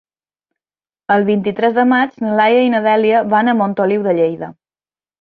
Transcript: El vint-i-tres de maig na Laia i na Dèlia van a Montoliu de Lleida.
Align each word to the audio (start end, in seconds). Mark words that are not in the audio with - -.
El 1.17 1.25
vint-i-tres 1.27 1.77
de 1.77 1.85
maig 1.93 2.19
na 2.25 2.33
Laia 2.41 2.65
i 2.71 2.75
na 2.77 2.83
Dèlia 2.89 3.23
van 3.37 3.55
a 3.55 3.59
Montoliu 3.63 4.11
de 4.11 4.21
Lleida. 4.23 4.55